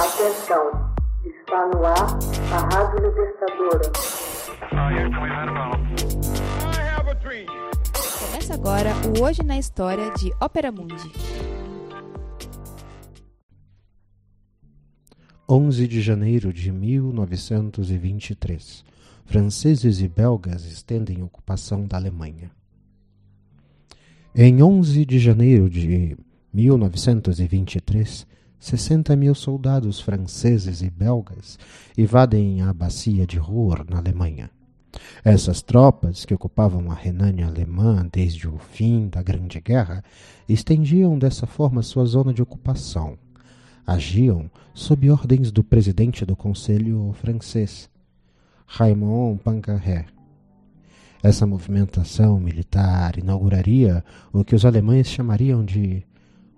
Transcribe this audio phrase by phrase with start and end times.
[0.00, 0.64] Atenção,
[1.26, 2.18] está no ar
[2.54, 3.92] a Rádio Libertadora.
[8.18, 11.12] Começa agora o Hoje na História de Ópera Mundi.
[15.46, 18.82] 11 de janeiro de 1923.
[19.26, 22.50] Franceses e belgas estendem ocupação da Alemanha.
[24.34, 26.16] Em 11 de janeiro de
[26.54, 28.26] 1923,
[28.60, 31.58] 60 mil soldados franceses e belgas
[31.96, 34.50] invadem a bacia de Ruhr, na Alemanha.
[35.24, 40.04] Essas tropas, que ocupavam a Renânia alemã desde o fim da Grande Guerra,
[40.46, 43.16] estendiam dessa forma sua zona de ocupação.
[43.86, 47.88] Agiam sob ordens do presidente do Conselho francês,
[48.66, 50.04] Raymond Poincaré.
[51.22, 56.04] Essa movimentação militar inauguraria o que os alemães chamariam de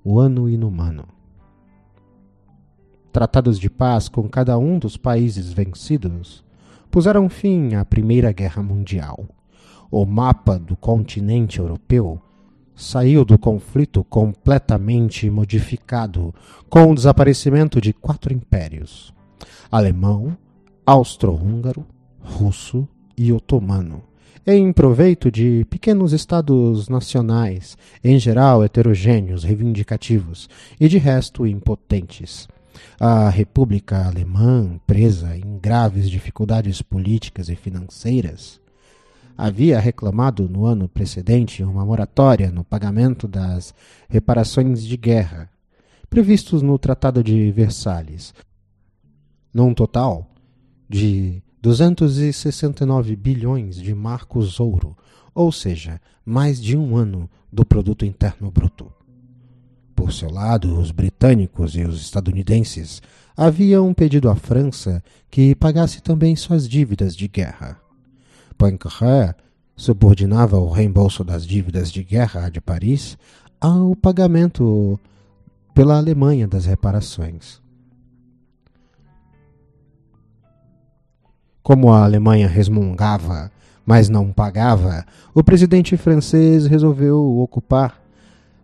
[0.04, 1.21] o Ano Inumano.
[3.12, 6.42] Tratados de paz com cada um dos países vencidos
[6.90, 9.26] puseram fim à Primeira Guerra Mundial.
[9.90, 12.18] O mapa do continente europeu
[12.74, 16.34] saiu do conflito completamente modificado
[16.70, 19.12] com o desaparecimento de quatro impérios:
[19.70, 20.34] alemão,
[20.86, 21.84] austro-húngaro,
[22.18, 24.02] russo e otomano
[24.46, 30.48] em proveito de pequenos estados nacionais, em geral heterogêneos, reivindicativos
[30.80, 32.48] e de resto impotentes.
[32.98, 38.60] A República Alemã, presa em graves dificuldades políticas e financeiras,
[39.36, 43.74] havia reclamado no ano precedente uma moratória no pagamento das
[44.08, 45.50] reparações de guerra,
[46.08, 48.34] previstos no Tratado de Versalhes,
[49.52, 50.30] num total
[50.88, 54.96] de 269 bilhões de marcos ouro,
[55.34, 58.92] ou seja, mais de um ano do produto interno bruto.
[60.02, 63.00] Por seu lado, os britânicos e os estadunidenses
[63.36, 65.00] haviam pedido à França
[65.30, 67.80] que pagasse também suas dívidas de guerra.
[68.58, 69.32] Poincaré
[69.76, 73.16] subordinava o reembolso das dívidas de guerra de Paris
[73.60, 74.98] ao pagamento
[75.72, 77.62] pela Alemanha das reparações.
[81.62, 83.52] Como a Alemanha resmungava,
[83.86, 88.01] mas não pagava, o presidente francês resolveu ocupar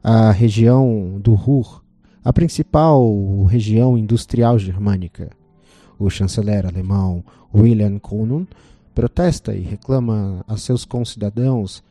[0.02, 1.82] a região do Ruhr,
[2.24, 5.30] a principal região industrial germânica.
[5.98, 8.46] O chanceler alemão Wilhelm Konun
[8.94, 11.82] protesta e reclama a seus concidadãos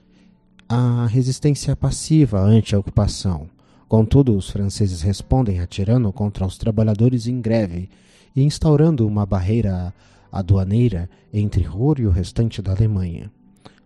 [0.69, 3.49] a resistência passiva ante a ocupação.
[3.87, 7.89] Contudo, os franceses respondem atirando contra os trabalhadores em greve
[8.35, 9.93] e instaurando uma barreira
[10.31, 13.31] aduaneira entre Ruhr e o restante da Alemanha.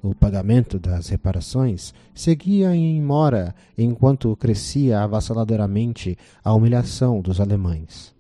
[0.04, 8.12] O pagamento das reparações seguia em mora enquanto crescia avassaladoramente a humilhação dos alemães.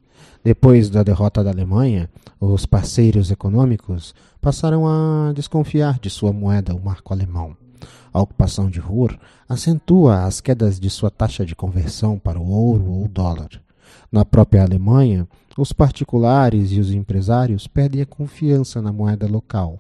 [0.43, 2.07] Depois da derrota da Alemanha,
[2.39, 7.57] os parceiros econômicos passaram a desconfiar de sua moeda, o marco alemão.
[8.13, 9.17] A ocupação de Ruhr
[9.49, 13.49] acentua as quedas de sua taxa de conversão para o ouro ou dólar.
[14.11, 15.27] Na própria Alemanha,
[15.57, 19.79] os particulares e os empresários perdem a confiança na moeda local.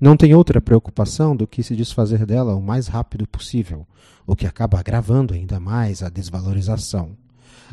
[0.00, 3.86] Não tem outra preocupação do que se desfazer dela o mais rápido possível,
[4.26, 7.10] o que acaba agravando ainda mais a desvalorização.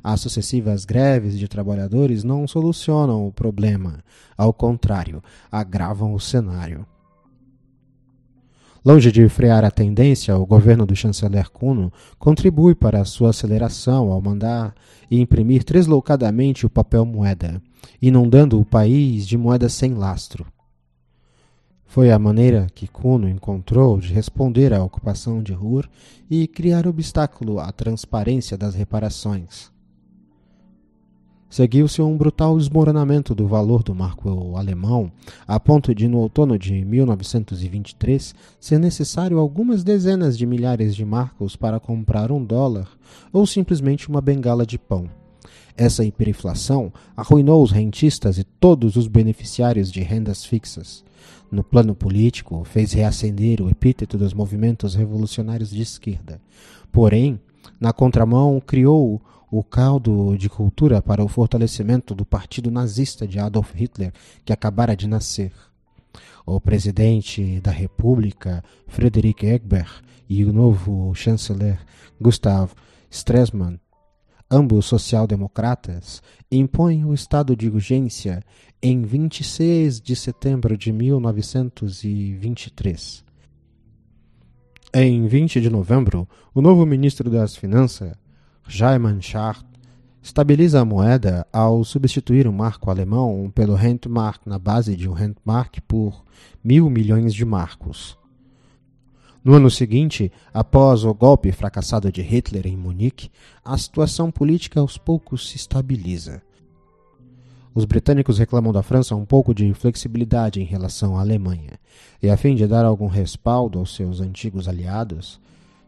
[0.04, 4.04] As sucessivas greves de trabalhadores não solucionam o problema,
[4.38, 6.86] ao contrário, agravam o cenário.
[8.84, 14.12] Longe de frear a tendência, o governo do chanceler Kuno contribui para a sua aceleração
[14.12, 14.76] ao mandar
[15.10, 17.62] e imprimir tresloucadamente o papel moeda,
[18.02, 20.46] inundando o país de moeda sem lastro.
[21.88, 25.88] Foi a maneira que Kuno encontrou de responder à ocupação de Ruhr
[26.30, 29.72] e criar obstáculo à transparência das reparações.
[31.50, 35.10] Seguiu-se um brutal desmoronamento do valor do marco alemão,
[35.48, 41.56] a ponto de, no outono de 1923, ser necessário algumas dezenas de milhares de marcos
[41.56, 42.90] para comprar um dólar
[43.32, 45.10] ou simplesmente uma bengala de pão.
[45.76, 51.04] Essa hiperinflação arruinou os rentistas e todos os beneficiários de rendas fixas.
[51.52, 56.42] No plano político, fez reacender o epíteto dos movimentos revolucionários de esquerda.
[56.92, 57.40] Porém,
[57.80, 63.74] na contramão, criou o caldo de cultura para o fortalecimento do partido nazista de Adolf
[63.74, 64.12] Hitler,
[64.44, 65.52] que acabara de nascer.
[66.46, 71.80] O presidente da República, Friedrich Ebert, e o novo chanceler
[72.20, 72.72] Gustav
[73.10, 73.80] Stresemann,
[74.50, 78.42] ambos social-democratas, impõem o estado de urgência
[78.82, 83.24] em 26 de setembro de 1923.
[84.94, 88.14] Em 20 de novembro, o novo ministro das Finanças,
[88.68, 89.66] Jaime Schacht
[90.22, 95.82] estabiliza a moeda ao substituir o marco alemão pelo Handmark na base de um Handmark
[95.88, 96.24] por
[96.64, 98.18] mil milhões de marcos.
[99.48, 103.32] No ano seguinte, após o golpe fracassado de Hitler em Munique,
[103.64, 106.42] a situação política aos poucos se estabiliza.
[107.74, 111.80] Os britânicos reclamam da França um pouco de flexibilidade em relação à Alemanha,
[112.22, 115.40] e a fim de dar algum respaldo aos seus antigos aliados,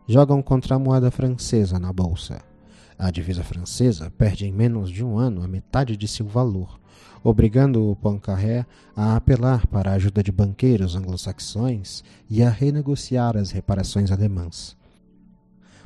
[0.07, 2.48] jogam contra a moeda francesa na bolsa.
[2.99, 6.77] A divisa francesa perde em menos de um ano a metade de seu valor,
[7.23, 13.51] obrigando o Poincaré a apelar para a ajuda de banqueiros anglo-saxões e a renegociar as
[13.51, 14.75] reparações alemãs.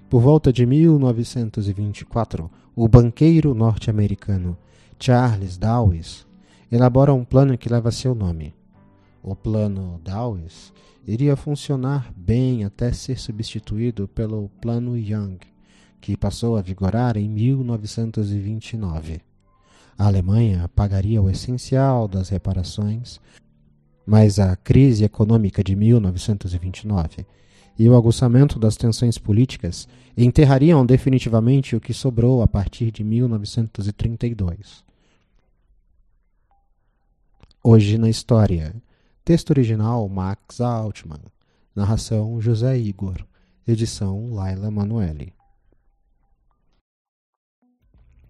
[0.09, 4.57] Por volta de 1924, o banqueiro norte-americano
[4.99, 6.25] Charles Dawes
[6.71, 8.55] elabora um plano que leva seu nome.
[9.21, 10.73] O Plano Dawes
[11.05, 15.37] iria funcionar bem até ser substituído pelo Plano Young,
[16.03, 19.21] que passou a vigorar em 1929.
[19.97, 23.21] A Alemanha pagaria o essencial das reparações,
[24.05, 27.25] mas a crise econômica de 1929
[27.79, 34.83] e o aguçamento das tensões políticas enterrariam definitivamente o que sobrou a partir de 1932.
[37.63, 38.75] Hoje na História.
[39.23, 41.21] Texto original Max Altman.
[41.73, 43.25] Narração José Igor.
[43.65, 45.33] Edição Laila Manuelle.